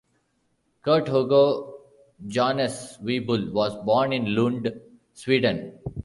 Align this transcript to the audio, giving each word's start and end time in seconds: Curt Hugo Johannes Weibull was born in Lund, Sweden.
Curt 0.83 1.07
Hugo 1.09 1.75
Johannes 2.27 2.97
Weibull 3.03 3.51
was 3.53 3.75
born 3.85 4.11
in 4.13 4.33
Lund, 4.33 4.81
Sweden. 5.13 5.77